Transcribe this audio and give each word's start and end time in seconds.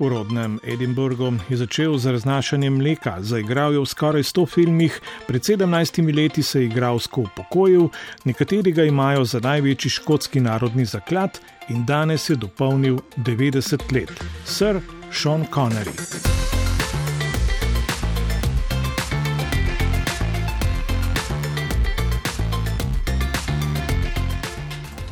V 0.00 0.08
rodnem 0.08 0.56
Edinburgu 0.64 1.36
je 1.52 1.60
začel 1.60 1.98
z 2.00 2.16
raznašanjem 2.16 2.72
mleka, 2.72 3.20
zaigral 3.20 3.76
je 3.76 3.84
v 3.84 3.84
skoraj 3.84 4.24
100 4.24 4.46
filmih, 4.48 4.96
pred 5.28 5.44
17 5.44 5.68
leti 6.16 6.40
se 6.40 6.64
je 6.64 6.72
igravsko 6.72 7.28
upokojil, 7.28 7.92
nekateri 8.24 8.72
ga 8.72 8.88
imajo 8.88 9.28
za 9.28 9.44
največji 9.44 9.90
škotski 9.90 10.40
narodni 10.40 10.88
zaklad 10.88 11.36
in 11.68 11.84
danes 11.84 12.30
je 12.30 12.36
dopolnil 12.36 13.04
90 13.20 13.92
let. 13.92 14.08
Sir 14.48 14.80
Sean 15.12 15.44
Connery. 15.52 15.92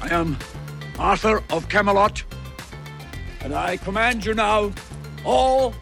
I 0.01 0.15
am 0.17 0.37
Arthur 0.97 1.45
of 1.53 1.69
Camelot, 1.69 2.25
and 3.49 3.73
I 3.73 3.79
command 3.79 4.25
you 4.27 4.35
now 4.35 4.73
all 5.25 5.73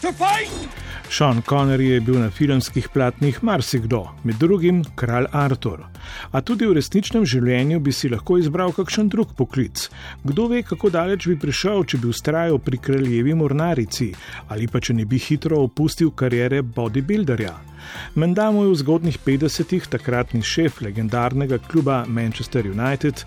to 0.00 0.12
fight! 0.12 0.68
Sean 1.08 1.42
Connery 1.42 1.86
je 1.86 2.00
bil 2.00 2.18
na 2.20 2.30
filmskih 2.30 2.88
platnih 2.92 3.38
marsikdo, 3.42 4.08
med 4.24 4.36
drugim 4.36 4.84
kralj 4.96 5.26
Artur. 5.32 5.80
A 6.32 6.40
tudi 6.40 6.66
v 6.68 6.74
resničnem 6.76 7.24
življenju 7.24 7.80
bi 7.80 7.92
si 7.92 8.10
lahko 8.12 8.36
izbral 8.38 8.72
kakšen 8.76 9.08
drug 9.08 9.32
poklic. 9.36 9.88
Kdo 10.24 10.48
ve, 10.52 10.62
kako 10.62 10.90
daleč 10.92 11.28
bi 11.28 11.38
prišel, 11.40 11.84
če 11.84 12.00
bi 12.02 12.10
ustrajal 12.12 12.60
pri 12.60 12.80
kraljevi 12.80 13.34
mornarici 13.34 14.10
ali 14.48 14.68
pa 14.68 14.80
če 14.80 14.98
ne 15.00 15.08
bi 15.08 15.20
hitro 15.20 15.62
opustil 15.64 16.12
karijere 16.12 16.60
bodybuilderja. 16.62 17.54
Menda 18.14 18.50
mu 18.52 18.66
je 18.66 18.74
v 18.74 18.82
zgodnih 18.82 19.18
50-ih 19.24 19.88
takratni 19.88 20.42
šef 20.44 20.82
legendarnega 20.84 21.58
kluba 21.70 22.04
Manchester 22.08 22.68
United 22.68 23.24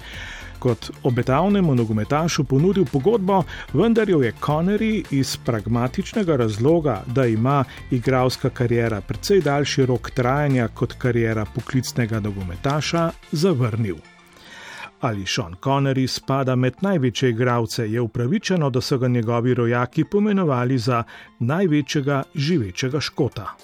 kot 0.61 0.91
obetavnemu 1.03 1.75
nogometašu 1.75 2.43
ponudil 2.43 2.85
pogodbo, 2.85 3.41
vendar 3.73 4.09
jo 4.09 4.21
je 4.21 4.33
Connery 4.41 5.03
iz 5.11 5.37
pragmatičnega 5.45 6.35
razloga, 6.35 7.01
da 7.07 7.25
ima 7.25 7.63
igralska 7.91 8.49
karijera 8.49 9.01
precej 9.01 9.41
daljši 9.41 9.85
rok 9.85 10.09
trajanja 10.09 10.67
kot 10.67 10.93
karijera 10.93 11.45
poklicnega 11.55 12.19
nogometaša, 12.19 13.09
zavrnil. 13.31 13.97
Ali 15.01 15.25
Sean 15.25 15.55
Connery 15.63 16.07
spada 16.07 16.55
med 16.55 16.73
največje 16.81 17.29
igralce, 17.29 17.91
je 17.91 18.01
upravičeno, 18.01 18.69
da 18.69 18.81
so 18.81 18.97
ga 18.97 19.07
njegovi 19.07 19.53
rojaki 19.53 20.03
pomenovali 20.03 20.77
za 20.77 21.03
največjega 21.39 22.23
živečega 22.35 22.99
škota. 22.99 23.55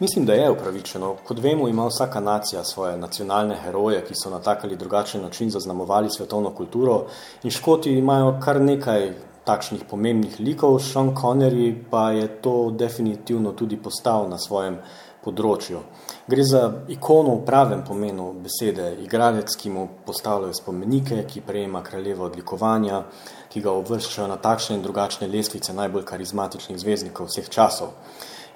Mislim, 0.00 0.26
da 0.26 0.32
je 0.32 0.50
upravičeno. 0.50 1.14
Kot 1.24 1.38
vemo, 1.38 1.68
ima 1.68 1.86
vsaka 1.86 2.20
nacija 2.20 2.64
svoje 2.64 2.96
nacionalne 2.96 3.56
heroje, 3.64 4.02
ki 4.04 4.14
so 4.14 4.30
na 4.30 4.40
tak 4.40 4.64
ali 4.64 4.76
drugačen 4.76 5.22
način 5.22 5.50
zaznamovali 5.50 6.10
svetovno 6.10 6.50
kulturo 6.54 7.06
in 7.42 7.50
škoti 7.50 7.92
imajo 7.92 8.36
kar 8.44 8.60
nekaj 8.60 9.12
takšnih 9.44 9.84
pomembnih 9.90 10.40
likov, 10.40 10.78
Sean 10.78 11.14
Connery 11.14 11.74
pa 11.90 12.10
je 12.10 12.28
to 12.42 12.70
definitivno 12.70 13.52
tudi 13.52 13.76
postal 13.76 14.28
na 14.28 14.38
svojem 14.38 14.76
področju. 15.24 15.80
Gre 16.28 16.44
za 16.44 16.62
ikono 16.92 17.38
v 17.38 17.44
pravem 17.46 17.82
pomenu 17.86 18.32
besede, 18.42 18.92
igralec, 19.00 19.56
ki 19.56 19.70
mu 19.70 19.88
postavljajo 20.06 20.54
spomenike, 20.54 21.24
ki 21.24 21.40
prejema 21.40 21.82
kraljeva 21.82 22.28
odlikovanja, 22.28 23.02
ki 23.48 23.64
ga 23.64 23.72
uvrščajo 23.72 24.28
na 24.28 24.36
takšne 24.36 24.76
in 24.76 24.82
drugačne 24.84 25.30
lestvice 25.30 25.72
najbolj 25.72 26.04
karizmatičnih 26.04 26.78
zvezdnikov 26.84 27.32
vseh 27.32 27.48
časov. 27.48 27.94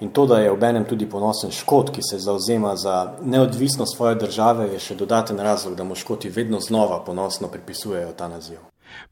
In 0.01 0.11
to, 0.11 0.27
da 0.27 0.39
je 0.39 0.51
obenem 0.51 0.85
tudi 0.85 1.07
ponosen 1.07 1.51
škot, 1.51 1.91
ki 1.93 2.01
se 2.11 2.19
zauzema 2.19 2.77
za 2.77 3.13
neodvisnost 3.23 3.97
svoje 3.97 4.15
države, 4.15 4.73
je 4.73 4.79
še 4.79 4.95
dodaten 4.97 5.39
razlog, 5.39 5.77
da 5.77 5.85
mu 5.85 5.95
škoti 5.95 6.29
vedno 6.29 6.61
znova 6.61 7.05
ponosno 7.05 7.49
pripisujejo 7.49 8.13
ta 8.17 8.29
naziv. 8.29 8.59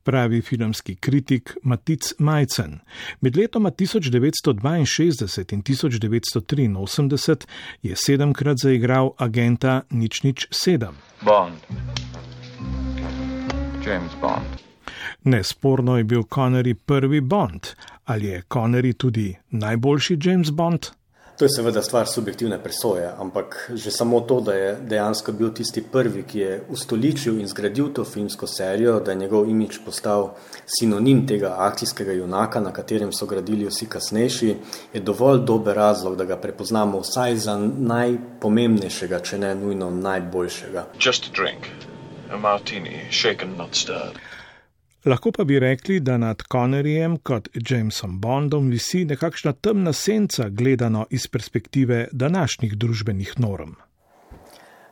Pravi 0.03 0.43
filmski 0.43 0.95
kritik 0.97 1.57
Matic 1.63 2.13
Majcen. 2.19 2.81
Med 3.21 3.37
letoma 3.37 3.71
1962 3.71 5.53
in 5.53 5.63
1983 5.63 7.47
je 7.83 7.97
sedemkrat 7.97 8.57
zaigral 8.63 9.13
agenta 9.19 9.83
Nič 9.91 10.23
Nič 10.23 10.49
sedem. 10.51 10.97
Bond. 11.23 11.55
James 13.85 14.13
Bond. 14.21 14.68
Nesporno 15.25 15.99
je 15.99 16.05
bil 16.05 16.23
Connery 16.23 16.75
prvi 16.75 17.21
Bond. 17.21 17.67
Ali 18.05 18.27
je 18.27 18.43
Connery 18.51 18.93
tudi 18.93 19.37
najboljši 19.51 20.19
James 20.23 20.51
Bond? 20.51 20.87
To 21.39 21.45
je 21.45 21.49
seveda 21.49 21.83
stvar 21.83 22.07
subjektivne 22.07 22.59
presoje, 22.63 23.11
ampak 23.19 23.71
že 23.75 23.91
samo 23.91 24.21
to, 24.21 24.41
da 24.41 24.55
je 24.55 24.77
dejansko 24.91 25.33
bil 25.33 25.53
tisti 25.55 25.83
prvi, 25.93 26.23
ki 26.23 26.39
je 26.39 26.63
ustoličil 26.69 27.39
in 27.39 27.47
zgradil 27.47 27.93
to 27.95 28.05
filmsko 28.05 28.47
serijo, 28.47 28.99
da 29.01 29.11
je 29.11 29.17
njegov 29.17 29.47
imič 29.51 29.79
postal 29.85 30.33
sinonim 30.67 31.27
tega 31.27 31.55
akcijskega 31.59 32.13
junaka, 32.13 32.61
na 32.61 32.73
katerem 32.73 33.13
so 33.13 33.27
gradili 33.27 33.69
vsi 33.71 33.87
kasnejši, 33.87 34.57
je 34.95 35.01
dovolj 35.01 35.45
dober 35.47 35.77
razlog, 35.77 36.17
da 36.17 36.25
ga 36.25 36.37
prepoznamo 36.37 37.05
vsaj 37.07 37.37
za 37.37 37.55
najpomembnejšega, 37.93 39.21
če 39.21 39.39
ne 39.39 39.55
nujno 39.55 39.91
najboljšega. 39.91 40.87
Just 41.07 41.31
a 41.31 41.37
drink. 41.43 41.71
A 42.33 42.37
martini, 42.37 43.07
shaken, 43.11 43.55
not 43.57 43.79
stirred. 43.79 44.19
Lahko 45.09 45.31
pa 45.33 45.45
bi 45.45 45.59
rekli, 45.59 46.01
da 46.01 46.17
nad 46.17 46.43
Connerjem 46.53 47.17
kot 47.17 47.49
Jamesom 47.71 48.19
Bondom 48.21 48.67
visi 48.69 49.07
nekakšna 49.09 49.53
temna 49.53 49.93
senca, 49.93 50.49
gledano 50.49 51.07
iz 51.11 51.27
perspektive 51.33 52.09
današnjih 52.13 52.75
družbenih 52.77 53.33
norm. 53.41 53.71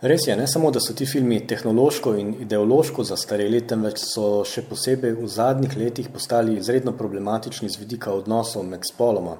Res 0.01 0.25
je, 0.27 0.37
ne 0.37 0.47
samo, 0.49 0.71
da 0.71 0.81
so 0.81 0.95
ti 0.97 1.05
filmi 1.07 1.43
tehnološko 1.47 2.15
in 2.17 2.33
ideološko 2.47 3.05
zastareli, 3.05 3.61
temveč 3.69 4.01
so 4.07 4.41
še 4.49 4.65
posebej 4.71 5.19
v 5.21 5.29
zadnjih 5.29 5.77
letih 5.77 6.09
postali 6.15 6.57
izredno 6.57 6.97
problematični 6.97 7.69
z 7.69 7.85
vidika 7.85 8.17
odnosov 8.17 8.65
med 8.65 8.89
spoloma. 8.89 9.37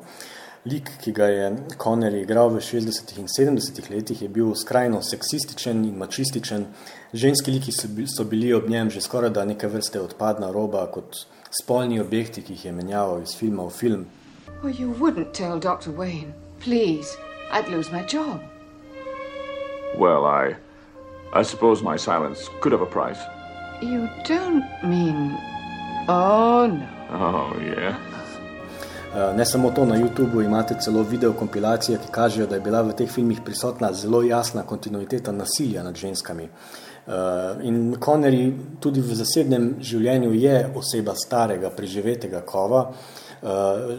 Lik, 0.67 0.89
ki 0.99 1.13
ga 1.13 1.27
je 1.31 1.57
Connery 1.79 2.25
igral 2.25 2.49
v 2.51 2.59
60. 2.61 3.19
in 3.19 3.29
70. 3.31 3.91
letih, 3.91 4.23
je 4.23 4.29
bil 4.29 4.51
skrajno 4.55 4.99
seksističen 5.03 5.85
in 5.85 5.95
mačističen. 5.95 6.67
Ženski 7.15 7.51
liki 7.51 7.73
so 7.73 8.25
bili 8.25 8.53
ob 8.55 8.69
njem 8.69 8.91
že 8.91 9.01
skoraj 9.01 9.31
da 9.31 9.45
neke 9.45 9.69
vrste 9.69 10.01
odpadna 10.01 10.51
roba, 10.51 10.87
kot 10.91 11.27
spolni 11.51 12.01
objekti, 12.01 12.43
ki 12.43 12.53
jih 12.53 12.65
je 12.65 12.73
menjaval 12.73 13.23
iz 13.23 13.37
filma 13.39 13.63
v 13.63 13.71
film. 13.71 14.07
Oh, 14.65 14.81
you 14.81 14.91
wouldn't 14.99 15.33
tell 15.33 15.61
Dr. 15.61 15.95
Wayne. 15.95 16.35
Please, 16.59 17.15
I'd 17.53 17.69
lose 17.69 17.93
my 17.93 18.03
job. 18.03 18.41
Well, 19.99 20.27
I. 20.27 20.57
I 21.33 21.45
suppose 21.45 21.83
my 21.83 21.97
silence 21.97 22.51
could 22.61 22.73
have 22.73 22.83
a 22.83 22.91
price. 22.91 23.23
You 23.81 24.09
don't 24.27 24.67
mean. 24.83 25.39
Oh, 26.09 26.67
no. 26.67 26.89
Oh, 27.13 27.55
yeah. 27.61 27.95
Ne 29.17 29.45
samo 29.47 29.71
to, 29.71 29.85
na 29.85 29.97
YouTubu 29.97 30.45
imate 30.45 30.75
celo 30.81 31.03
video 31.03 31.33
kompilacije, 31.33 31.99
ki 31.99 32.11
kažejo, 32.13 32.47
da 32.47 32.55
je 32.55 32.61
bila 32.61 32.83
v 32.83 32.93
teh 32.93 33.09
filmih 33.09 33.39
prisotna 33.45 33.93
zelo 33.93 34.23
jasna 34.23 34.63
kontinuiteta 34.63 35.33
nasilja 35.33 35.83
nad 35.83 35.97
ženskami. 35.97 36.49
In 37.63 37.97
Connery 38.05 38.53
tudi 38.81 39.01
v 39.01 39.15
zasebnem 39.17 39.71
življenju 39.81 40.35
je 40.37 40.59
oseba 40.77 41.15
starega, 41.17 41.71
preživetega 41.71 42.43
kova. 42.45 42.83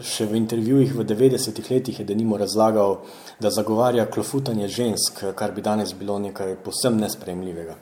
Še 0.02 0.26
v 0.30 0.38
intervjujih 0.38 0.94
v 0.94 1.06
90-ih 1.08 1.70
letih 1.70 1.98
je 1.98 2.06
denimo 2.06 2.38
razlagal, 2.38 3.00
da 3.40 3.50
zagovarja 3.50 4.06
klofutanje 4.06 4.68
žensk, 4.68 5.24
kar 5.34 5.50
bi 5.50 5.64
danes 5.66 5.96
bilo 5.98 6.18
nekaj 6.18 6.60
posebno 6.62 7.02
nespremljivega. 7.08 7.74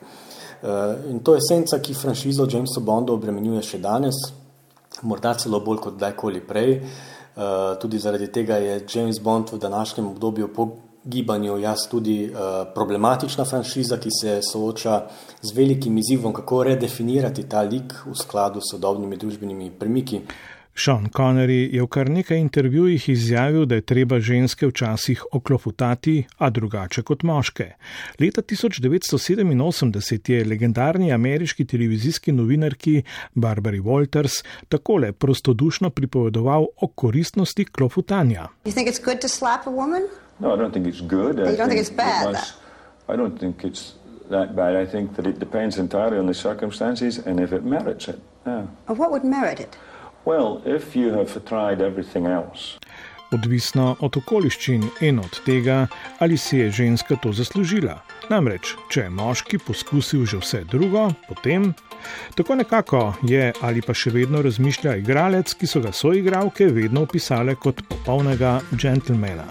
In 1.12 1.20
to 1.20 1.36
je 1.36 1.44
senca, 1.44 1.82
ki 1.84 1.92
franšizo 1.92 2.48
Jamesa 2.48 2.80
Bonda 2.80 3.12
obremenjuje 3.12 3.62
še 3.74 3.82
danes, 3.84 4.22
morda 5.02 5.34
celo 5.36 5.60
bolj 5.60 5.82
kot 5.84 5.98
kdajkoli 5.98 6.40
prej. 6.40 6.72
Uh, 6.80 7.12
tudi 7.80 7.98
zaradi 7.98 8.26
tega 8.32 8.56
je 8.56 8.80
James 8.94 9.20
Bond 9.20 9.52
v 9.52 9.58
današnjem 9.58 10.06
obdobju 10.06 10.48
po 10.54 10.68
gibanju 11.06 11.58
jaz 11.58 11.86
tudi 11.90 12.30
uh, 12.30 12.38
problematična 12.74 13.44
franšiza, 13.44 13.96
ki 13.96 14.10
se 14.20 14.40
sooča 14.42 15.00
z 15.42 15.52
velikim 15.54 15.98
izzivom, 15.98 16.32
kako 16.32 16.62
redefinirati 16.62 17.48
ta 17.48 17.62
lik 17.62 17.94
v 18.06 18.14
skladu 18.14 18.60
s 18.60 18.72
sodobnimi 18.74 19.16
družbenimi 19.16 19.70
premiki. 19.78 20.20
Sean 20.76 21.08
Connery 21.08 21.72
je 21.72 21.80
v 21.80 21.86
kar 21.88 22.10
nekaj 22.12 22.36
intervjujih 22.38 23.08
izjavil, 23.08 23.64
da 23.64 23.74
je 23.74 23.80
treba 23.80 24.20
ženske 24.20 24.66
včasih 24.68 25.22
oklofutati, 25.32 26.26
a 26.38 26.50
drugače 26.50 27.02
kot 27.02 27.22
moške. 27.22 27.70
Leta 28.20 28.42
1987 28.42 30.30
je 30.32 30.44
legendarni 30.44 31.12
ameriški 31.12 31.64
televizijski 31.64 32.32
novinarki 32.32 33.02
Barbari 33.34 33.80
Walters 33.80 34.44
takole 34.68 35.12
prostodušno 35.12 35.90
pripovedoval 35.90 36.66
o 36.76 36.86
koristnosti 36.88 37.64
klofutanja. 37.64 38.48
No, 40.38 40.54
I 40.54 40.58
don't 40.58 40.72
think 40.72 40.86
it's 40.86 41.00
good. 41.00 41.38
I 41.38 41.42
you 41.42 41.56
don't 41.56 41.68
think 41.68 41.80
it's 41.80 41.96
bad? 41.96 42.22
It 42.22 42.32
must, 42.32 42.54
I 43.08 43.16
don't 43.16 43.38
think 43.40 43.64
it's 43.64 43.94
that 44.28 44.54
bad. 44.54 44.76
I 44.76 44.86
think 44.90 45.16
that 45.16 45.26
it 45.26 45.38
depends 45.38 45.78
entirely 45.78 46.18
on 46.18 46.26
the 46.26 46.34
circumstances 46.34 47.26
and 47.26 47.40
if 47.40 47.52
it 47.52 47.64
merits 47.64 48.08
it. 48.08 48.18
Yeah. 48.46 48.66
What 48.86 49.10
would 49.10 49.24
merit 49.24 49.60
it? 49.60 49.76
Well, 50.26 50.60
if 50.66 50.96
you 50.96 51.12
have 51.14 51.44
tried 51.44 51.80
everything 51.80 52.26
else. 52.26 52.78
odvisno 53.30 53.96
od 54.00 54.16
okoliščin 54.16 54.84
in 55.00 55.18
od 55.18 55.40
tega, 55.46 55.86
ali 56.18 56.36
si 56.36 56.58
je 56.58 56.70
ženska 56.70 57.16
to 57.22 57.32
zaslužila. 57.32 57.98
Namreč, 58.30 58.74
če 58.90 59.06
je 59.06 59.10
moški 59.10 59.58
poskusil 59.58 60.26
že 60.26 60.40
vse 60.42 60.62
drugo, 60.70 61.08
potem. 61.28 61.72
Tako 62.36 62.54
nekako 62.62 63.02
je 63.26 63.52
ali 63.60 63.82
pa 63.82 63.94
še 63.94 64.10
vedno 64.14 64.42
razmišlja 64.42 64.96
igralec, 65.02 65.54
ki 65.54 65.66
so 65.66 65.82
ga 65.82 65.92
soigralke 65.92 66.70
vedno 66.70 67.02
opisale 67.06 67.54
kot 67.54 67.82
popolnega 67.88 68.60
džentlmena. 68.74 69.46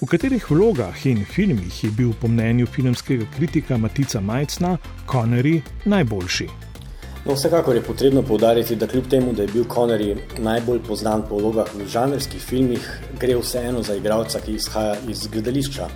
V 0.00 0.08
katerih 0.08 0.46
vlogah 0.50 0.96
in 1.06 1.24
filmih 1.28 1.84
je 1.84 1.90
bil 1.92 2.14
po 2.16 2.28
mnenju 2.28 2.66
filmskega 2.66 3.28
kritika 3.36 3.76
Matica 3.76 4.20
Majcna 4.20 4.78
Connery 5.06 5.60
najboljši? 5.84 6.69
No, 7.24 7.34
vsekakor 7.34 7.76
je 7.76 7.82
potrebno 7.82 8.22
povdariti, 8.22 8.76
da 8.76 8.86
kljub 8.86 9.08
temu, 9.10 9.32
da 9.32 9.42
je 9.42 9.48
bil 9.52 9.64
Connery 9.68 10.16
najbolj 10.38 10.78
poznan 10.86 11.22
po 11.28 11.36
vlogah 11.36 11.68
v 11.74 11.84
žanrskih 11.84 12.40
filmih, 12.40 12.86
gre 13.20 13.36
vseeno 13.36 13.82
za 13.82 13.94
igralca, 13.94 14.40
ki 14.40 14.54
izhaja 14.56 14.94
iz 15.08 15.26
gledališča. 15.28 15.88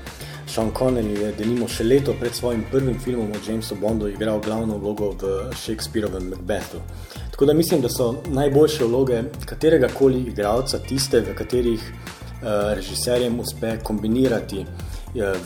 Sean 0.47 0.69
Connery 0.77 1.17
je 1.23 1.31
denimo 1.39 1.69
še 1.69 1.87
leto 1.89 2.13
pred 2.21 2.35
svojim 2.37 2.67
prvim 2.71 2.99
filmom 3.01 3.33
o 3.33 3.41
Jamesu 3.47 3.79
Bondu 3.81 4.09
igral 4.13 4.43
glavno 4.45 4.77
vlogo 4.79 5.15
v 5.23 5.31
Shakespeareovem 5.57 6.29
Macbethu. 6.35 6.83
Tako 7.31 7.49
da 7.49 7.55
mislim, 7.57 7.81
da 7.81 7.89
so 7.89 8.11
najboljše 8.29 8.85
vloge 8.85 9.23
katerega 9.49 9.89
koli 9.97 10.27
igralca 10.29 10.79
tiste, 10.79 11.25
v 11.25 11.35
katerih 11.35 11.81
uh, 11.81 12.75
režiserjem 12.77 13.41
uspe 13.41 13.79
kombinirati 13.83 14.67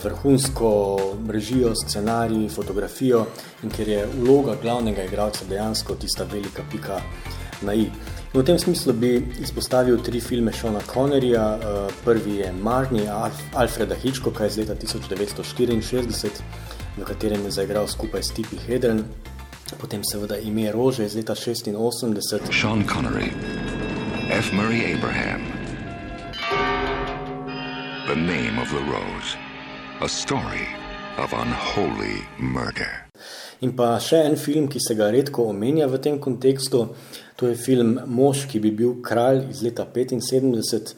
vrhunsko 0.03 0.97
režijo, 1.29 1.73
scenarij, 1.75 2.49
fotografijo 2.49 3.25
in 3.63 3.69
ker 3.69 3.87
je 3.87 4.07
vloga 4.19 4.55
glavnega 4.61 5.03
igralca 5.03 5.45
dejansko 5.49 5.95
tista 5.95 6.23
velika 6.23 6.63
pika 6.71 7.01
na 7.61 7.73
i. 7.73 7.89
In 8.33 8.41
v 8.41 8.45
tem 8.45 8.59
smislu 8.59 8.93
bi 8.93 9.25
izpostavil 9.41 9.97
tri 10.05 10.19
filme 10.21 10.51
Šona 10.53 10.79
Connerija. 10.93 11.57
Eh, 11.57 11.93
prvi 12.05 12.35
je 12.35 12.51
Marni 12.53 13.07
Alfreda 13.53 13.95
Hitchcocka 13.95 14.45
iz 14.45 14.57
leta 14.57 14.75
1964, 14.75 16.41
v 16.97 17.03
katerem 17.05 17.45
je 17.45 17.51
zaigral 17.51 17.87
skupaj 17.87 18.23
s 18.23 18.33
Tipi 18.33 18.57
Hedren. 18.67 19.03
Potem 19.77 20.01
seveda 20.03 20.37
ime 20.37 20.71
Rože 20.71 21.05
iz 21.05 21.15
leta 21.15 21.35
86. 21.35 22.53
Sean 22.53 22.85
Connery, 22.93 23.33
F. 24.29 24.53
Murray 24.53 24.93
Abraham, 24.93 25.41
The 28.05 28.15
Name 28.15 28.61
of 28.61 28.69
the 28.69 28.81
Rose. 28.85 29.48
A 30.01 30.07
story 30.07 30.65
of 31.17 31.33
unholy 31.33 32.23
murder. 32.37 33.09
In 33.59 33.73
pa 33.75 33.97
še 33.99 34.21
en 34.29 34.37
film, 34.39 34.69
ki 34.71 34.79
se 34.79 34.95
ga 34.95 35.09
redko 35.11 35.49
omenja 35.51 35.89
v 35.91 35.97
tem 35.99 36.19
kontekstu, 36.23 36.85
to 37.35 37.49
je 37.49 37.57
film 37.59 37.97
Mož, 38.07 38.45
ki 38.47 38.61
bi 38.63 38.71
bil 38.71 38.93
kralj 39.03 39.49
iz 39.51 39.59
leta 39.59 39.83
75, 39.83 40.93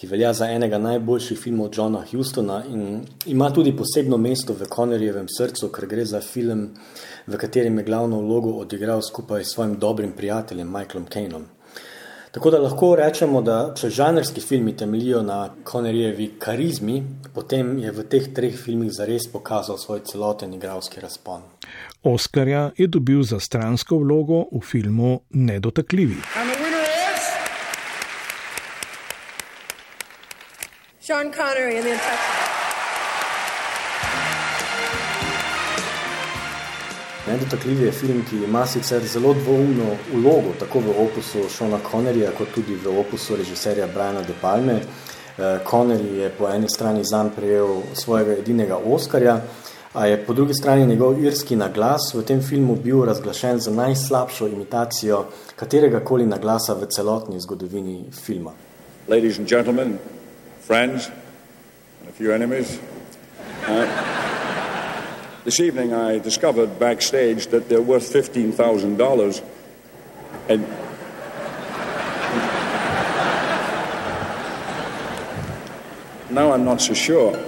ki 0.00 0.08
velja 0.08 0.32
za 0.38 0.48
enega 0.54 0.80
najboljših 0.80 1.42
filmov 1.42 1.68
Johna 1.76 2.00
Hustona 2.08 2.62
in 2.64 3.04
ima 3.28 3.50
tudi 3.52 3.76
posebno 3.76 4.16
mesto 4.16 4.56
v 4.56 4.70
Connerjevem 4.72 5.28
srcu, 5.28 5.68
ker 5.68 5.84
gre 5.92 6.08
za 6.08 6.22
film, 6.24 6.70
v 7.28 7.42
katerem 7.44 7.76
je 7.76 7.84
glavno 7.90 8.22
vlogo 8.24 8.56
odigral 8.64 9.04
skupaj 9.04 9.44
s 9.44 9.52
svojim 9.52 9.76
dobrim 9.76 10.16
prijateljem 10.16 10.72
Michaelom 10.72 11.10
Caineom. 11.12 11.44
Tako 12.36 12.50
da 12.50 12.58
lahko 12.58 12.96
rečemo, 12.96 13.40
da 13.40 13.72
če 13.80 13.88
žanrski 13.90 14.40
filmi 14.44 14.74
temeljijo 14.76 15.22
na 15.22 15.54
Connerjevi 15.70 16.26
karizmi, 16.38 16.98
potem 17.34 17.78
je 17.80 17.92
v 17.96 18.02
teh 18.12 18.26
treh 18.36 18.58
filmih 18.60 18.90
zares 18.92 19.24
pokazal 19.32 19.78
svoj 19.80 20.02
celoten 20.04 20.52
igralski 20.52 21.00
razpon. 21.00 21.46
Oskarja 22.02 22.70
je 22.76 22.86
dobil 22.92 23.22
za 23.22 23.40
stransko 23.40 23.96
vlogo 24.04 24.42
v 24.52 24.60
filmu 24.60 25.20
Nedotakljivi. 25.30 26.20
Sean 31.00 31.32
Connery 31.32 31.78
in 31.78 31.82
the 31.82 31.92
infection. 31.92 32.45
Nedotakljivi 37.26 37.84
je 37.84 37.92
film, 37.92 38.24
ki 38.30 38.36
ima 38.36 38.66
sicer 38.66 39.06
zelo 39.06 39.34
dvoumno 39.34 39.96
ulogo, 40.14 40.54
tako 40.58 40.78
v 40.78 40.92
opusu 41.02 41.48
Šona 41.50 41.78
Connerija, 41.90 42.30
kot 42.38 42.48
tudi 42.54 42.74
v 42.74 42.98
opusu 43.00 43.36
režiserja 43.36 43.86
Briana 43.86 44.22
De 44.22 44.34
Palme. 44.40 44.76
Eh, 44.76 45.58
Connery 45.70 46.14
je 46.22 46.30
po 46.30 46.48
eni 46.48 46.68
strani 46.68 47.04
zanj 47.04 47.30
prejel 47.36 47.82
svojega 47.94 48.32
edinega 48.32 48.76
Oskarja, 48.76 49.40
a 49.92 50.06
je 50.06 50.24
po 50.26 50.32
drugi 50.32 50.54
strani 50.54 50.86
njegov 50.86 51.24
irski 51.24 51.56
naglas 51.56 52.14
v 52.14 52.22
tem 52.22 52.42
filmu 52.42 52.76
bil 52.76 53.04
razglašen 53.04 53.58
za 53.58 53.70
najslabšo 53.70 54.48
imitacijo 54.48 55.24
katerega 55.56 56.00
koli 56.00 56.26
naglasa 56.26 56.74
v 56.74 56.86
celotni 56.86 57.40
zgodovini 57.40 58.04
filma. 58.24 58.52
Ladies 59.08 59.38
and 59.38 59.48
gentlemen, 59.48 59.98
friends, 60.66 61.08
and 62.00 62.08
a 62.08 62.12
few 62.12 62.34
enemies, 62.34 62.78
uh, 63.68 64.25
This 65.46 65.60
evening 65.60 65.94
I 65.94 66.18
discovered 66.18 66.76
backstage 66.80 67.46
that 67.54 67.68
they're 67.68 67.80
worth 67.80 68.12
$15,000. 68.12 69.42
And 70.48 70.66
now 76.34 76.50
I'm 76.50 76.64
not 76.64 76.80
so 76.80 76.94
sure. 76.94 77.38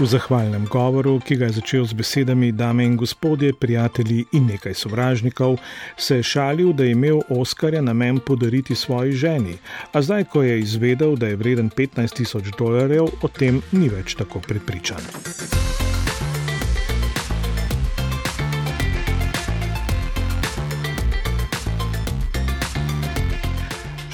V 0.00 0.06
zahvalnem 0.06 0.66
govoru, 0.68 1.20
ki 1.24 1.36
ga 1.36 1.48
je 1.48 1.52
začel 1.64 1.84
z 1.84 1.96
besedami: 1.96 2.52
Dame 2.52 2.84
in 2.84 2.96
gospodje, 2.96 3.52
prijatelji 3.56 4.24
in 4.32 4.46
nekaj 4.52 4.74
sovražnikov, 4.74 5.56
se 5.96 6.16
je 6.16 6.22
šalil, 6.22 6.72
da 6.72 6.84
je 6.84 6.90
imel 6.92 7.20
Oskarja 7.28 7.80
namen 7.80 8.18
podariti 8.20 8.74
svoji 8.74 9.12
ženi, 9.12 9.56
a 9.92 10.02
zdaj, 10.02 10.24
ko 10.24 10.42
je 10.42 10.60
izvedel, 10.60 11.16
da 11.16 11.26
je 11.26 11.36
vreden 11.36 11.70
15 11.70 12.16
tisoč 12.16 12.44
dolarjev, 12.58 13.08
o 13.22 13.28
tem 13.28 13.62
ni 13.72 13.88
več 13.88 14.14
tako 14.14 14.40
prepričan. 14.40 15.00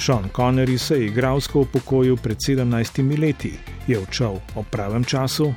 Sean 0.07 0.29
Connery 0.35 0.77
se 0.77 0.95
je 0.95 1.05
igralsko 1.05 1.59
upokojil 1.59 2.17
pred 2.17 2.37
17 2.37 3.19
leti. 3.21 3.59
Je 3.87 3.99
odšel 3.99 4.37
ob 4.55 4.65
pravem 4.71 5.03
času? 5.03 5.53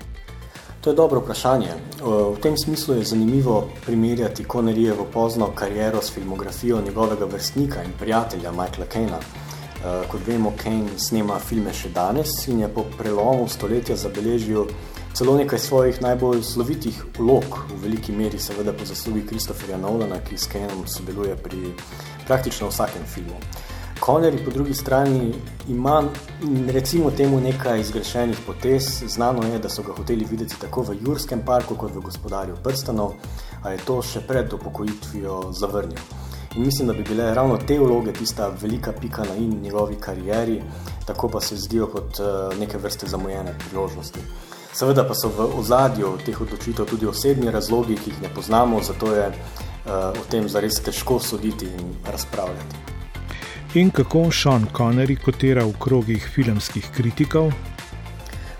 To 0.80 0.90
je 0.90 0.96
dobro 0.96 1.20
vprašanje. 1.20 1.68
V 2.02 2.40
tem 2.42 2.56
smislu 2.58 2.94
je 2.94 3.04
zanimivo 3.04 3.68
primerjati 3.86 4.44
Conneryjevo 4.44 5.06
pozno 5.12 5.46
kariero 5.54 6.02
s 6.02 6.12
filmografijo 6.12 6.82
njegovega 6.82 7.24
vrstnika 7.24 7.82
in 7.82 7.92
prijatelja 7.98 8.50
Michaela 8.50 8.86
Caina. 8.92 9.18
Kot 10.10 10.20
vemo, 10.26 10.52
Kane 10.62 10.98
snema 10.98 11.38
filme 11.38 11.72
še 11.72 11.94
danes 11.94 12.48
in 12.48 12.60
je 12.60 12.74
po 12.74 12.84
prelomu 12.98 13.48
stoletja 13.48 13.96
zabeležil 13.96 14.66
celo 15.14 15.36
nekaj 15.36 15.58
svojih 15.58 16.02
najbolj 16.02 16.42
slovitih 16.42 17.04
vlog, 17.18 17.44
v 17.70 17.82
veliki 17.82 18.12
meri 18.12 18.38
seveda 18.38 18.72
po 18.72 18.84
zaslugi 18.84 19.26
Christopherja 19.26 19.78
Nolana, 19.78 20.18
ki 20.18 20.38
s 20.38 20.50
Kaneom 20.50 20.86
sodeluje 20.86 21.36
pri 21.36 21.70
praktično 22.26 22.68
vsakem 22.68 23.06
filmu. 23.06 23.38
Connery 24.00 24.44
po 24.44 24.50
drugi 24.50 24.74
strani 24.74 25.34
ima 25.68 26.02
recimo 26.68 27.10
temu 27.10 27.40
nekaj 27.40 27.80
izgrešenih 27.80 28.38
potez. 28.46 29.02
Znano 29.06 29.42
je, 29.46 29.58
da 29.58 29.68
so 29.68 29.82
ga 29.82 29.92
hoteli 29.92 30.26
videti 30.30 30.60
tako 30.60 30.82
v 30.82 30.96
Jurskem 31.00 31.42
parku 31.46 31.74
kot 31.74 31.92
v 31.94 32.00
gospodarju 32.00 32.56
prstanov, 32.64 33.12
a 33.62 33.70
je 33.70 33.78
to 33.84 34.00
še 34.02 34.22
pred 34.28 34.52
upokojitvijo 34.52 35.52
zavrnil. 35.52 36.00
In 36.56 36.64
mislim, 36.64 36.88
da 36.88 36.94
bi 36.94 37.02
bile 37.02 37.34
ravno 37.34 37.58
te 37.66 37.78
vloge 37.78 38.12
tista 38.12 38.48
velika 38.60 38.92
pika 38.92 39.24
na 39.24 39.34
in 39.36 39.60
njegovi 39.62 39.96
karieri, 40.00 40.62
tako 41.06 41.28
pa 41.28 41.40
se 41.40 41.56
zdijo 41.56 41.86
kot 41.86 42.20
uh, 42.20 42.58
neke 42.58 42.78
vrste 42.78 43.06
zamujene 43.06 43.52
priložnosti. 43.58 44.20
Seveda 44.72 45.04
pa 45.04 45.14
so 45.14 45.28
v 45.28 45.50
ozadju 45.58 46.14
teh 46.24 46.40
odločitev 46.40 46.86
tudi 46.86 47.06
osebni 47.06 47.50
razlogi, 47.50 47.98
ki 48.00 48.10
jih 48.10 48.22
ne 48.22 48.32
poznamo, 48.34 48.80
zato 48.82 49.12
je 49.12 49.28
uh, 49.28 49.92
o 50.08 50.24
tem 50.30 50.48
zares 50.48 50.80
težko 50.80 51.18
soditi 51.20 51.68
in 51.68 51.92
razpravljati 52.12 52.99
in 53.74 53.90
kako 53.90 54.30
Sean 54.32 54.66
Connery 54.76 55.14
kotira 55.16 55.62
v 55.64 55.72
krogih 55.78 56.24
filmskih 56.34 56.88
kritikov. 56.90 57.52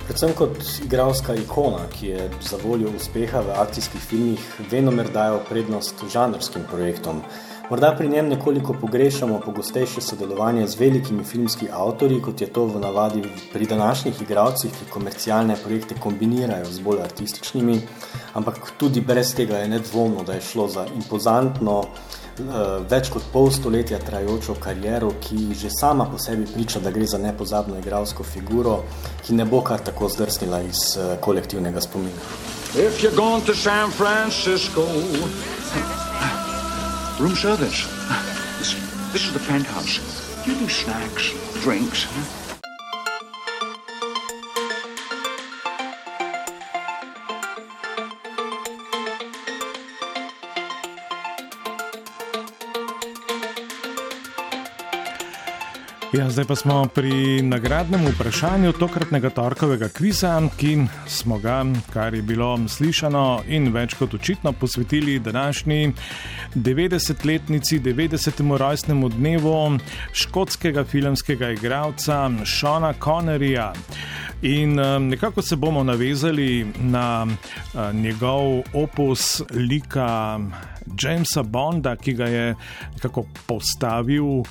Predvsem 0.06 0.34
kot 0.38 0.58
igralska 0.84 1.34
ikona, 1.34 1.88
ki 1.90 2.06
je 2.06 2.28
za 2.42 2.58
voljo 2.62 2.92
uspeha 2.96 3.40
v 3.42 3.56
akcijskih 3.58 4.00
filmih 4.00 4.44
venomer 4.70 5.10
dajal 5.10 5.40
prednost 5.48 6.04
žanrskim 6.12 6.62
projektom. 6.70 7.22
Morda 7.70 7.90
pri 7.98 8.08
njem 8.08 8.28
nekoliko 8.28 8.74
pogrešamo 8.80 9.40
pogostejše 9.40 10.00
sodelovanje 10.00 10.66
z 10.66 10.78
velikimi 10.78 11.24
filmskimi 11.24 11.70
avtorji, 11.74 12.22
kot 12.22 12.40
je 12.40 12.46
to 12.46 12.64
v 12.66 12.80
navadi 12.80 13.22
pri 13.52 13.66
današnjih 13.66 14.22
igralcih, 14.22 14.70
ki 14.70 14.90
komercialne 14.90 15.56
projekte 15.64 15.94
kombinirajo 15.98 16.70
z 16.70 16.86
bolj 16.86 17.02
artističnimi, 17.02 17.80
ampak 18.34 18.72
tudi 18.78 19.00
brez 19.00 19.34
tega 19.34 19.58
je 19.58 19.68
nedvomno, 19.68 20.22
da 20.22 20.38
je 20.38 20.46
šlo 20.52 20.68
za 20.68 20.86
impozantno, 20.94 21.82
več 22.90 23.10
kot 23.12 23.26
pol 23.32 23.50
stoletja 23.52 23.98
trajajočo 24.02 24.56
kariero, 24.62 25.12
ki 25.20 25.54
že 25.54 25.70
sama 25.70 26.06
po 26.10 26.18
sebi 26.18 26.46
priča, 26.46 26.80
da 26.80 26.90
gre 26.90 27.06
za 27.06 27.18
nepozabno 27.18 27.78
igralsko 27.78 28.24
figuro, 28.24 28.82
ki 29.26 29.34
ne 29.34 29.44
bo 29.44 29.62
kar 29.62 29.80
tako 29.84 30.08
zdrsnila 30.08 30.62
iz 30.62 30.96
uh, 30.96 31.16
kolektivnega 31.20 31.80
spomina. 31.80 32.16
If 32.74 33.02
you're 33.02 33.16
going 33.16 33.44
to 33.46 33.54
San 33.54 33.90
Francisco, 33.90 34.86
room 37.20 37.36
service. 37.36 37.86
This, 38.58 38.74
this 39.12 39.26
is 39.26 39.32
the 39.32 39.44
penthouse. 39.46 40.00
You 40.46 40.54
do 40.54 40.68
snacks, 40.68 41.34
drinks. 41.62 42.06
Ja, 56.20 56.30
zdaj 56.30 56.44
pa 56.44 56.56
smo 56.56 56.86
pri 56.94 57.42
nagradnem 57.42 58.02
vprašanju 58.06 58.72
tokratnega 58.72 59.30
torkovega 59.30 59.88
kviza, 59.88 60.34
ki 60.60 60.74
smo 61.08 61.38
ga, 61.38 61.62
kar 61.92 62.14
je 62.14 62.20
bilo 62.22 62.50
slišano 62.68 63.22
in 63.48 63.70
več 63.72 63.94
kot 63.96 64.14
očitno, 64.14 64.52
posvetili 64.52 65.18
današnji 65.18 65.94
90-letnici, 66.54 67.80
90. 67.80 68.56
rojstnemu 68.56 69.08
dnevu 69.08 69.78
škotskega 70.12 70.84
filmskega 70.84 71.50
igralca 71.56 72.30
Šona 72.44 72.92
Connerija. 73.04 73.72
In 74.42 74.76
nekako 75.08 75.42
se 75.42 75.56
bomo 75.56 75.84
navezali 75.84 76.66
na 76.80 77.26
njegov 77.92 78.62
opus 78.72 79.42
lika 79.50 80.38
Jamesa 80.86 81.42
Bonda, 81.42 81.96
ki 81.96 82.14
ga 82.18 82.28
je 82.30 82.54
nekako 82.94 83.26
postavil 83.46 84.42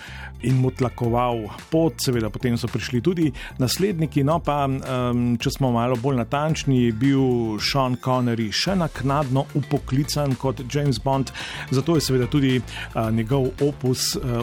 in 0.42 0.60
mu 0.62 0.72
tlakoval 0.72 1.44
pot, 1.72 2.00
seveda 2.00 2.30
potem 2.32 2.56
so 2.58 2.70
prišli 2.72 3.02
tudi 3.04 3.28
nasledniki. 3.60 4.24
No, 4.24 4.40
pa 4.44 4.64
um, 4.68 5.36
če 5.40 5.52
smo 5.52 5.72
malo 5.76 5.98
bolj 6.00 6.20
natančni, 6.22 6.86
je 6.86 6.94
bil 6.96 7.60
Sean 7.64 7.98
Connery 8.00 8.50
še 8.56 8.78
naknadno 8.80 9.46
upoklican 9.60 10.36
kot 10.40 10.64
James 10.72 11.02
Bond, 11.04 11.34
zato 11.76 11.98
je 11.98 12.06
seveda 12.06 12.30
tudi 12.32 12.56
uh, 12.60 13.10
njegov 13.12 13.50
opus 13.68 14.14
uh, 14.16 14.40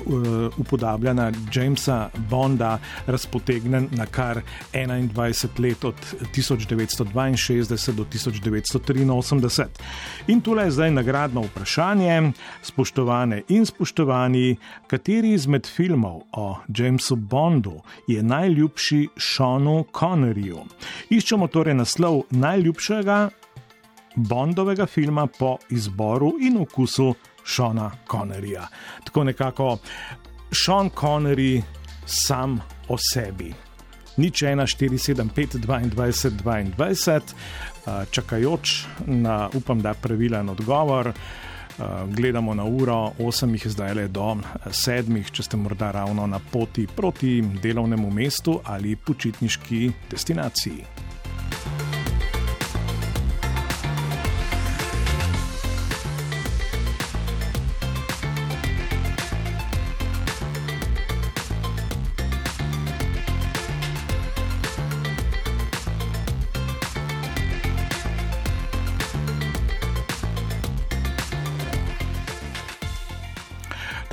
upodabljanja 0.60 1.30
Jamesa 1.52 2.10
Bonda 2.30 2.76
razpotegnen 3.06 3.88
na 3.96 4.06
kar 4.06 4.42
21 4.72 5.60
let 5.64 5.84
od 5.84 5.94
1962 6.34 7.96
do 7.96 8.04
1983. 8.04 9.64
In 10.28 10.40
tule 10.44 10.66
je 10.66 10.76
zdaj 10.76 10.90
nagradno 10.90 11.46
vprašanje, 11.48 11.75
spoštovane 12.62 13.42
in 13.48 13.66
spoštovani, 13.66 14.56
kateri 14.86 15.32
izmed 15.32 15.66
filmov 15.66 16.22
o 16.32 16.56
Jamesu 16.68 17.16
Bondu 17.16 17.80
je 18.08 18.22
najljubši 18.22 19.08
Seanu 19.16 19.84
Connerju. 19.98 20.64
Iščemo 21.10 21.46
torej 21.48 21.74
naslov 21.74 22.22
najljubšega 22.30 23.28
Bondovega 24.16 24.86
filma 24.86 25.26
po 25.26 25.56
izboru 25.70 26.32
in 26.40 26.56
okusu 26.60 27.14
Seana 27.44 27.90
Connerja. 28.10 28.68
Tako 29.04 29.24
nekako 29.24 29.78
Sean 30.52 30.90
Connery 30.90 31.62
sam 32.06 32.60
o 32.88 32.96
sebi. 32.98 33.52
Nič 34.16 34.42
1, 34.42 34.64
4, 34.64 34.98
7, 34.98 35.28
5, 35.30 35.58
22, 35.60 36.72
22, 36.76 37.20
čakajoč 38.10 38.84
na, 39.06 39.48
upam, 39.54 39.82
da 39.82 39.94
pravilen 39.94 40.48
odgovor. 40.48 41.12
Eh, 41.78 41.82
gledamo 42.06 42.54
na 42.54 42.64
uro, 42.64 43.12
8 43.18 43.52
jih 43.52 43.68
zdaj 43.68 43.94
le 43.94 44.08
do 44.08 44.36
7, 44.70 45.30
če 45.30 45.42
ste 45.42 45.56
morda 45.60 45.90
ravno 45.92 46.26
na 46.26 46.40
poti 46.52 46.86
proti 46.86 47.42
delovnemu 47.62 48.10
mestu 48.10 48.60
ali 48.64 48.96
počitniški 48.96 49.90
destinaciji. 50.10 51.05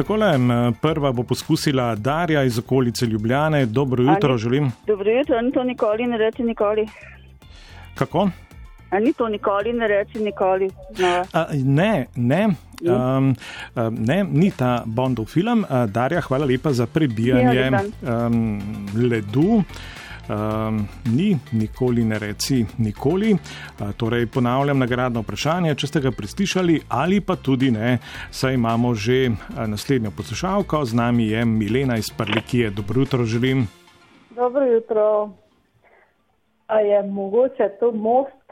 Takole, 0.04 0.36
prva 0.82 1.12
bo 1.12 1.24
poskusila 1.24 1.96
Darja 1.96 2.44
iz 2.44 2.60
okolice 2.60 3.06
Ljubljane. 3.06 3.66
Dobro 3.66 4.04
jutro, 4.04 4.30
Ali, 4.30 4.40
želim. 4.40 4.72
Dobro 4.88 5.12
jutro, 5.12 5.42
ni 5.42 5.52
to 5.52 5.64
nikoli, 5.64 6.08
ne 6.08 6.18
reči 6.18 6.44
nikoli. 6.44 6.88
Kako? 7.96 8.30
A 8.90 9.00
ni 9.00 9.14
to 9.14 9.30
nikoli, 9.30 9.74
ne 9.74 9.88
reči 9.88 10.20
nikoli. 10.20 10.70
No. 10.98 11.24
A, 11.34 11.46
ne, 11.54 12.06
ne. 12.16 12.50
Um, 12.82 13.36
ne, 13.92 14.24
ni 14.24 14.52
ta 14.52 14.84
Bondov 14.86 15.26
film. 15.26 15.66
Darja, 15.88 16.22
hvala 16.22 16.46
lepa 16.46 16.74
za 16.74 16.86
prebijanje 16.86 17.72
um, 17.72 18.62
ledu. 18.96 19.64
Um, 20.24 20.88
ni, 21.06 21.38
nikoli 21.52 22.06
ne 22.06 22.20
reci, 22.20 22.66
nikoli. 22.78 23.34
Uh, 23.34 23.92
torej, 23.98 24.28
ponavljam 24.32 24.80
nagradno 24.80 25.22
vprašanje, 25.22 25.76
če 25.76 25.88
ste 25.88 26.02
ga 26.06 26.12
preslišali, 26.16 26.80
ali 26.90 27.20
pa 27.22 27.36
tudi 27.36 27.72
ne, 27.72 27.98
saj 28.32 28.56
imamo 28.56 28.94
že 28.96 29.30
naslednjo 29.68 30.12
poslušalko, 30.16 30.86
z 30.86 30.96
nami 30.96 31.28
je 31.28 31.46
Milena 31.46 31.98
iz 31.98 32.12
Parlikije. 32.18 32.70
Dobro 32.70 33.02
jutro, 33.02 33.26
želim. 33.26 33.68
Dobro 34.36 34.66
jutro. 34.66 35.30
A 36.68 36.80
je 36.80 37.04
mogoče 37.04 37.70
to 37.80 37.92
most? 37.92 38.44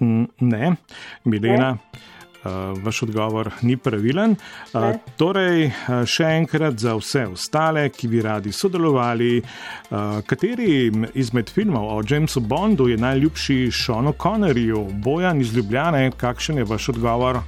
Mm, 0.00 0.24
ne, 0.40 0.76
Milena. 1.24 1.70
Ne. 1.72 2.00
Uh, 2.40 2.78
vaš 2.80 3.02
odgovor 3.02 3.50
ni 3.62 3.76
pravilen. 3.76 4.32
Uh, 4.72 4.94
torej, 5.20 5.66
še 6.08 6.24
enkrat 6.38 6.78
za 6.80 6.94
vse 6.96 7.26
ostale, 7.34 7.82
ki 7.92 8.08
bi 8.08 8.22
radi 8.24 8.52
sodelovali, 8.52 9.42
uh, 9.42 10.22
kateri 10.24 10.88
izmed 11.20 11.52
filmov 11.52 11.90
o 11.98 12.00
Jamesu 12.00 12.40
Bondu 12.40 12.88
je 12.88 12.96
najljubši 12.96 13.58
Seanu 13.68 14.14
Connerju, 14.22 14.86
Bojan 15.04 15.40
iz 15.44 15.52
Ljubljane, 15.52 16.10
kakšen 16.16 16.62
je 16.62 16.64
vaš 16.64 16.88
odgovor? 16.94 17.42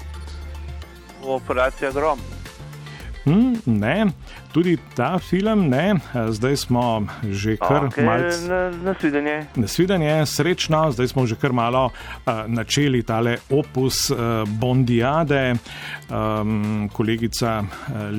Operacija 1.25 1.93
Grom. 1.93 2.21
Hmm, 3.25 3.55
ne, 3.67 4.07
tudi 4.53 4.79
ta 4.97 5.19
film 5.19 5.69
ne, 5.71 5.95
zdaj 6.29 6.57
smo 6.57 7.07
že 7.31 7.57
kar 7.57 7.87
okay, 7.87 8.05
malce. 8.05 8.71
Nasvidenje. 8.85 9.47
Nasvidenje, 9.57 10.27
srečno, 10.27 10.91
zdaj 10.91 11.09
smo 11.09 11.27
že 11.27 11.39
kar 11.39 11.53
malo 11.53 11.85
uh, 11.87 12.33
načeli 12.47 13.03
tale 13.03 13.37
opus 13.51 14.11
uh, 14.11 14.19
Bondiade. 14.49 15.55
Um, 16.11 16.91
kolegica 16.93 17.63
uh, 17.63 17.67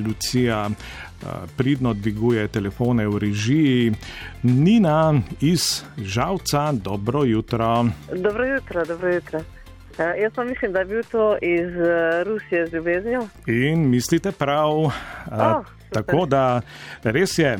Lucija 0.06 0.66
uh, 0.68 1.28
pridno 1.56 1.92
dviguje 1.94 2.48
telefone 2.48 3.08
v 3.08 3.18
režiji. 3.18 3.92
Nina 4.42 5.20
iz 5.40 5.82
Žavca, 5.98 6.72
dobro 6.72 7.24
jutro. 7.24 7.86
Dobro 8.16 8.44
jutro, 8.44 8.84
dobro 8.84 9.14
jutro. 9.14 9.40
Uh, 9.98 10.22
jaz 10.22 10.32
pa 10.34 10.44
mislim, 10.44 10.72
da 10.72 10.78
je 10.78 10.84
bil 10.84 11.02
to 11.02 11.36
iz 11.42 11.68
uh, 11.76 12.26
Rusije 12.26 12.66
z 12.66 12.72
ljubeznijo. 12.72 13.28
In 13.46 13.90
mislite 13.90 14.32
prav. 14.32 14.70
Uh, 14.70 14.92
Oh, 15.32 15.64
Tako 15.94 16.26
da 16.26 16.60
res 17.02 17.38
je, 17.38 17.58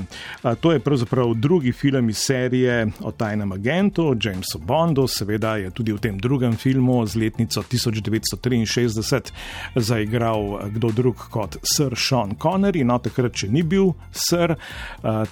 to 0.60 0.72
je 0.72 0.80
pravzaprav 0.80 1.34
drugi 1.34 1.72
film 1.72 2.08
iz 2.08 2.18
serije 2.18 2.86
o 3.00 3.10
tajnem 3.10 3.52
agentu, 3.52 4.16
Jamesu 4.24 4.58
Bondu, 4.58 5.06
seveda 5.08 5.56
je 5.56 5.70
tudi 5.70 5.92
v 5.92 5.98
tem 6.02 6.18
drugem 6.18 6.56
filmu 6.56 7.06
z 7.06 7.16
letnico 7.16 7.62
1963 7.62 9.32
zaigral 9.74 10.58
kdo 10.74 10.90
drug 10.90 11.16
kot 11.30 11.56
Sir 11.62 11.94
Sean 11.96 12.34
Connery, 12.40 12.84
no 12.84 12.98
takrat, 12.98 13.34
če 13.34 13.48
ni 13.52 13.62
bil 13.62 13.92
Sir, 14.12 14.56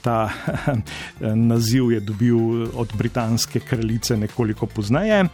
ta 0.03 0.17
naziv 1.53 1.93
je 1.93 2.01
dobil 2.01 2.67
od 2.79 2.95
britanske 2.99 3.61
kraljice 3.61 4.17
nekoliko 4.17 4.67
pozneje. 4.67 5.25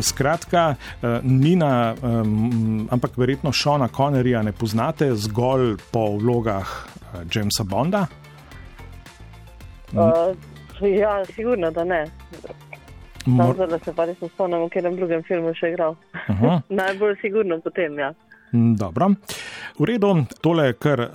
Skratka, 0.00 0.74
Nina, 1.22 1.94
ampak 2.90 3.16
verjetno 3.16 3.52
Seana 3.52 3.88
Conneryja 3.88 4.42
ne 4.42 4.52
poznate 4.52 5.14
zgolj 5.16 5.76
po 5.92 6.10
vlogah 6.18 6.77
Jamesa 7.32 7.64
Bonda. 7.64 8.06
Uh, 9.92 10.36
ja, 10.84 11.24
sigurno, 11.24 11.70
da 11.70 11.84
ne. 11.84 12.04
Mor- 13.26 13.56
Samo 13.56 13.66
da 13.66 13.78
se 13.78 13.92
pa 13.92 14.04
res 14.08 14.16
spomnim, 14.32 14.62
v 14.64 14.70
katerem 14.72 14.96
drugem 14.96 15.22
filmu 15.26 15.52
še 15.56 15.72
igral. 15.74 15.96
Aha. 16.28 16.60
Najbolj 16.80 17.16
sigurno 17.20 17.60
potem, 17.64 17.98
ja. 17.98 18.12
Mm, 18.52 18.76
Dobro. 18.80 19.10
V 19.78 19.84
redu, 19.84 20.24
tole 20.40 20.70
je 20.70 20.76
kar 20.80 21.00
uh, 21.04 21.10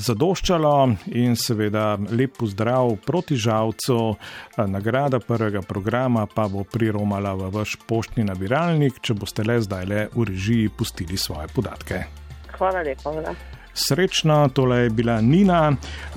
zadoščalo 0.00 0.72
in 1.20 1.36
seveda 1.36 1.98
lep 2.10 2.38
pozdrav 2.40 2.94
proti 3.04 3.36
žalcu. 3.36 3.98
Uh, 4.16 4.64
nagrada 4.66 5.20
prvega 5.20 5.60
programa 5.62 6.24
pa 6.26 6.48
bo 6.48 6.64
priromala 6.64 7.34
v 7.36 7.52
vaš 7.52 7.76
poštni 7.86 8.24
nabiralnik, 8.24 9.02
če 9.04 9.14
boste 9.20 9.44
le 9.44 9.60
zdaj 9.60 9.84
le 9.86 10.08
v 10.16 10.26
režiji 10.32 10.72
pustili 10.72 11.20
svoje 11.20 11.52
podatke. 11.52 12.00
Hvala 12.56 12.80
lepa. 12.82 13.12
Vla. 13.12 13.36
Srečno, 13.78 14.48
tole 14.54 14.78
je 14.78 14.90
bila 14.90 15.20
Nina, 15.20 15.72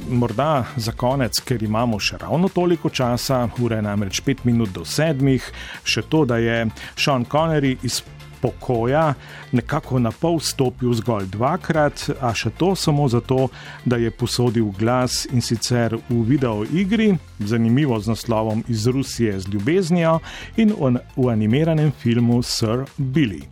morda 0.09 0.65
za 0.75 0.91
konec, 0.91 1.37
ker 1.45 1.63
imamo 1.63 1.99
še 1.99 2.17
ravno 2.17 2.49
toliko 2.49 2.89
časa, 2.89 3.43
ura 3.61 3.77
je 3.77 3.85
namreč 3.85 4.21
5 4.25 4.47
minut 4.49 4.73
do 4.73 4.81
7, 4.81 5.37
še 5.83 6.01
to, 6.09 6.25
da 6.25 6.39
je 6.41 6.65
Sean 6.95 7.25
Connery 7.29 7.75
iz 7.85 8.01
pokoja 8.41 9.13
nekako 9.51 9.99
na 9.99 10.11
pol 10.11 10.39
stopil 10.39 10.93
zgolj 10.93 11.29
dvakrat, 11.31 12.09
a 12.21 12.33
še 12.33 12.49
to 12.57 12.75
samo 12.75 13.07
zato, 13.07 13.49
da 13.85 13.97
je 13.97 14.11
posodil 14.11 14.71
glas 14.79 15.25
in 15.31 15.41
sicer 15.41 15.95
v 16.09 16.21
video 16.27 16.65
igri, 16.65 17.13
zanimivo 17.39 17.99
z 17.99 18.13
naslovom 18.13 18.63
Iz 18.67 18.87
Rusije 18.87 19.39
z 19.39 19.47
ljubeznijo 19.53 20.19
in 20.57 20.73
v, 20.77 21.29
animiranem 21.31 21.91
filmu 21.91 22.41
Sir 22.43 22.85
Billy. 22.97 23.43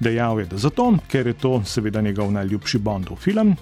Dejal 0.00 0.40
je, 0.40 0.46
da 0.46 0.58
zato, 0.58 0.92
ker 1.08 1.26
je 1.26 1.34
to 1.34 1.62
seveda 1.64 2.00
njegov 2.00 2.32
najljubši 2.32 2.78
Bondov 2.78 3.16
film. 3.16 3.56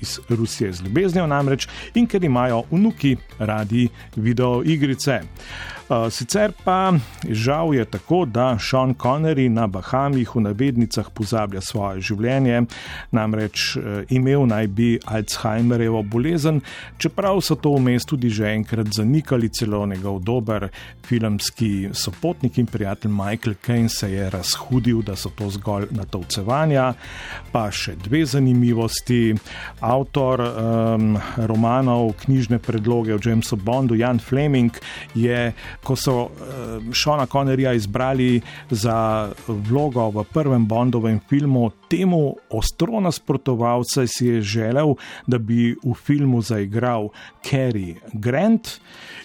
iz 0.00 0.18
Rusije 0.28 0.72
z 0.72 0.82
ljubeznijo 0.82 1.26
namreč 1.26 1.68
in 1.94 2.06
ker 2.06 2.24
imajo 2.24 2.62
vnuki 2.70 3.16
radi 3.38 3.88
video 4.16 4.62
igrice. 4.64 5.20
Sicer 5.90 6.52
pa 6.64 6.92
žal 7.28 7.74
je 7.74 7.84
tako, 7.84 8.24
da 8.24 8.58
Sean 8.58 8.94
Connery 8.94 9.48
na 9.50 9.66
Bahamih 9.66 10.36
v 10.36 10.40
navednicah 10.40 11.08
pozablja 11.10 11.60
svoje 11.60 12.04
življenje, 12.12 12.60
namreč 13.10 13.74
imel 14.14 14.46
naj 14.46 14.68
bi 14.70 14.90
Alzheimerjevo 15.02 16.04
bolezen, 16.06 16.60
čeprav 16.98 17.40
so 17.42 17.56
to 17.58 17.72
vmes 17.74 18.06
tudi 18.06 18.30
že 18.30 18.52
enkrat 18.54 18.92
zanikali, 18.94 19.48
celo 19.50 19.82
njegov 19.86 20.20
dober 20.22 20.68
filmski 21.06 21.90
sopotnik 21.92 22.58
in 22.58 22.70
prijatelj 22.70 23.10
Michael 23.10 23.58
Caine 23.66 23.88
se 23.88 24.12
je 24.12 24.30
razhudil, 24.30 25.02
da 25.02 25.16
so 25.16 25.30
to 25.34 25.50
zgolj 25.50 25.88
natovcevanja. 25.90 26.92
Pa 27.50 27.66
še 27.74 27.96
dve 27.98 28.22
zanimivosti. 28.30 29.34
Avtor 29.80 30.40
um, 30.40 31.16
romanov, 31.50 32.12
knjižne 32.22 32.60
predloge 32.62 33.14
o 33.14 33.18
Jamesu 33.18 33.56
Bondu, 33.56 33.98
Jan 33.98 34.20
Fleming, 34.22 34.78
je 35.14 35.50
ko 35.84 35.96
so 35.96 36.28
Šona 36.92 37.24
uh, 37.24 37.28
Connerja 37.28 37.72
izbrali 37.72 38.40
za 38.70 39.30
vlogo 39.46 40.10
v 40.10 40.24
prvem 40.32 40.66
Bondovem 40.66 41.20
filmu, 41.28 41.70
temu 41.88 42.36
ostro 42.50 43.00
nasprotoval, 43.00 43.84
saj 43.84 44.08
si 44.08 44.26
je 44.26 44.42
želel, 44.42 44.94
da 45.26 45.38
bi 45.38 45.72
v 45.72 45.94
filmu 45.94 46.42
zaigral 46.42 47.10
Cary 47.44 47.96
Grant 48.12 48.80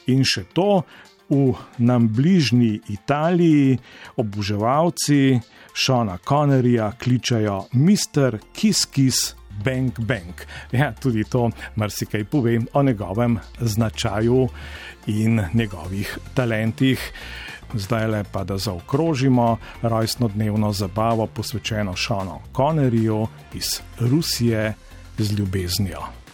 in 0.07 0.24
še 0.24 0.47
to. 0.53 0.83
V 1.25 1.57
nam 1.81 2.05
bližnji 2.13 2.85
Italiji 2.93 3.79
oboževalci 4.21 5.39
Šona 5.74 6.19
Connerja 6.21 6.91
kličajo 7.01 7.63
Mr. 7.74 8.38
Kiss 8.53 8.85
Kiss 8.85 9.33
Bang 9.63 10.00
Bang. 10.00 10.33
Ja, 10.71 10.91
tudi 10.91 11.24
to 11.24 11.50
marsikaj 11.75 12.24
pove 12.24 12.59
o 12.74 12.83
njegovem 12.83 13.39
značaju 13.59 14.47
in 15.07 15.41
njegovih 15.53 16.17
talentih. 16.33 17.12
Zdaj 17.74 18.07
le 18.07 18.24
pa, 18.31 18.43
da 18.43 18.57
zaokrožimo 18.57 19.57
rojstnodnevno 19.81 20.71
zabavo 20.74 21.27
posvečeno 21.27 21.95
Šonu 21.95 22.39
Connerju 22.55 23.27
iz 23.53 23.81
Rusije 24.00 24.74
z 25.17 25.31
ljubeznijo. 25.31 26.25